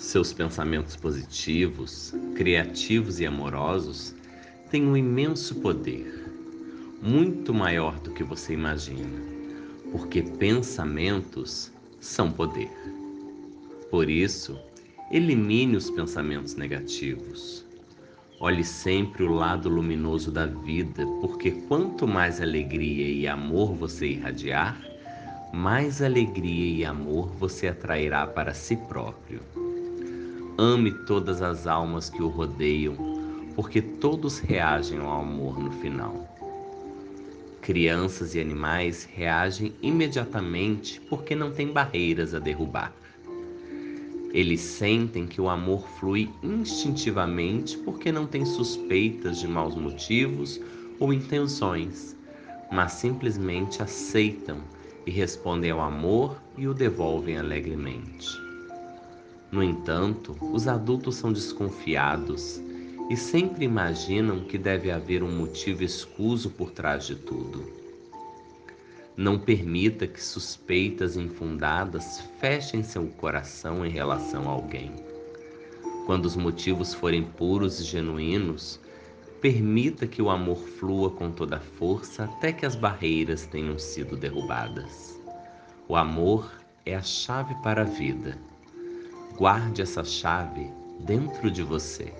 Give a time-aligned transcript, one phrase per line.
[0.00, 4.14] Seus pensamentos positivos, criativos e amorosos
[4.70, 6.24] têm um imenso poder,
[7.02, 9.20] muito maior do que você imagina,
[9.92, 12.70] porque pensamentos são poder.
[13.90, 14.58] Por isso,
[15.12, 17.62] elimine os pensamentos negativos.
[18.40, 24.80] Olhe sempre o lado luminoso da vida, porque quanto mais alegria e amor você irradiar,
[25.52, 29.59] mais alegria e amor você atrairá para si próprio.
[30.62, 32.94] Ame todas as almas que o rodeiam,
[33.56, 36.28] porque todos reagem ao amor no final.
[37.62, 42.94] Crianças e animais reagem imediatamente porque não têm barreiras a derrubar.
[44.34, 50.60] Eles sentem que o amor flui instintivamente porque não têm suspeitas de maus motivos
[50.98, 52.14] ou intenções,
[52.70, 54.60] mas simplesmente aceitam
[55.06, 58.49] e respondem ao amor e o devolvem alegremente.
[59.52, 62.62] No entanto, os adultos são desconfiados
[63.10, 67.64] e sempre imaginam que deve haver um motivo escuso por trás de tudo.
[69.16, 74.94] Não permita que suspeitas infundadas fechem seu coração em relação a alguém.
[76.06, 78.78] Quando os motivos forem puros e genuínos,
[79.40, 84.16] permita que o amor flua com toda a força até que as barreiras tenham sido
[84.16, 85.18] derrubadas.
[85.88, 86.52] O amor
[86.86, 88.38] é a chave para a vida
[89.40, 92.12] Guarde essa chave dentro de você.